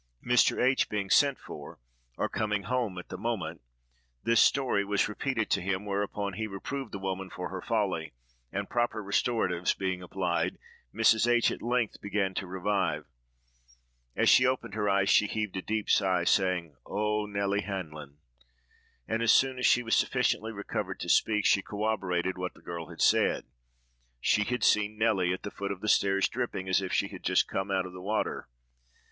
Mr. 0.25 0.59
H—— 0.59 0.89
being 0.89 1.11
sent 1.11 1.37
for, 1.37 1.77
or 2.17 2.27
coming 2.27 2.63
home 2.63 2.97
at 2.97 3.09
the 3.09 3.19
moment, 3.19 3.61
this 4.23 4.39
story 4.41 4.83
was 4.83 5.07
repeated 5.07 5.47
to 5.51 5.61
him, 5.61 5.85
whereupon 5.85 6.33
he 6.33 6.47
reproved 6.47 6.91
the 6.91 6.97
woman 6.97 7.29
for 7.29 7.49
her 7.49 7.61
folly; 7.61 8.11
and, 8.51 8.67
proper 8.67 9.03
restoratives 9.03 9.75
being 9.77 10.01
applied, 10.01 10.57
Mrs. 10.91 11.31
H—— 11.31 11.51
at 11.51 11.61
length 11.61 12.01
began 12.01 12.33
to 12.33 12.47
revive. 12.47 13.05
As 14.15 14.27
she 14.27 14.43
opened 14.43 14.73
her 14.73 14.89
eyes, 14.89 15.07
she 15.07 15.27
heaved 15.27 15.55
a 15.57 15.61
deep 15.61 15.87
sigh, 15.87 16.23
saying, 16.23 16.75
"Oh, 16.83 17.27
Nelly 17.27 17.61
Hanlon!" 17.61 18.17
and 19.07 19.21
as 19.21 19.31
soon 19.31 19.59
as 19.59 19.67
she 19.67 19.83
was 19.83 19.95
sufficiently 19.95 20.51
recovered 20.51 20.99
to 21.01 21.09
speak, 21.09 21.45
she 21.45 21.61
corroborated 21.61 22.39
what 22.39 22.55
the 22.55 22.61
girl 22.63 22.87
had 22.89 23.01
said: 23.01 23.45
she 24.19 24.43
had 24.45 24.63
seen 24.63 24.97
Nelly 24.97 25.31
at 25.31 25.43
the 25.43 25.51
foot 25.51 25.71
of 25.71 25.79
the 25.81 25.87
stairs, 25.87 26.27
dripping 26.27 26.67
as 26.67 26.81
if 26.81 26.91
she 26.91 27.09
had 27.09 27.21
just 27.23 27.47
come 27.47 27.69
out 27.69 27.85
of 27.85 27.93
the 27.93 28.01
water. 28.01 28.47